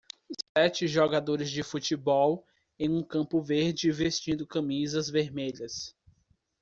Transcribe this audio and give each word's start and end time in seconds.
Sete 0.57 0.87
jogadores 0.87 1.51
de 1.51 1.61
futebol 1.61 2.43
em 2.79 2.89
um 2.89 3.03
campo 3.03 3.39
verde 3.39 3.91
vestindo 3.91 4.47
camisas 4.47 5.11
vermelhas 5.11 5.95